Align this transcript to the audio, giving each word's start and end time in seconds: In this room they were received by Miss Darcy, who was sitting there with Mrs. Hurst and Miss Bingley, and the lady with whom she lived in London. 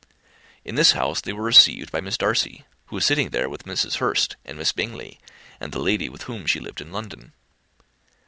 In 0.65 0.73
this 0.73 0.95
room 0.95 1.13
they 1.23 1.31
were 1.33 1.43
received 1.43 1.91
by 1.91 2.01
Miss 2.01 2.17
Darcy, 2.17 2.65
who 2.87 2.95
was 2.95 3.05
sitting 3.05 3.29
there 3.29 3.47
with 3.47 3.65
Mrs. 3.65 3.97
Hurst 3.97 4.35
and 4.43 4.57
Miss 4.57 4.71
Bingley, 4.71 5.19
and 5.59 5.71
the 5.71 5.77
lady 5.77 6.09
with 6.09 6.23
whom 6.23 6.47
she 6.47 6.59
lived 6.59 6.81
in 6.81 6.91
London. 6.91 7.33